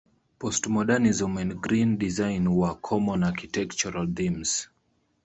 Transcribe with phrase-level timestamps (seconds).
[0.39, 4.67] Postmodernism and green design were common architectural themes.